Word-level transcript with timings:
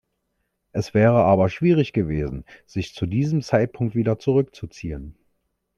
Es 0.71 0.95
wäre 0.95 1.21
aber 1.25 1.47
schwierig 1.49 1.93
gewesen, 1.93 2.43
sich 2.65 2.95
zu 2.95 3.05
diesem 3.05 3.43
Zeitpunkt 3.43 3.93
wieder 3.93 4.17
zurückzuziehen. 4.17 5.15